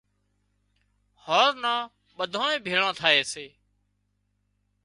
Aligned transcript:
هانز 1.23 1.55
نان 1.63 1.81
ٻڌانئين 2.17 2.63
ڀيۯان 2.65 2.91
ٿائي 2.99 3.21
سي 3.31 3.45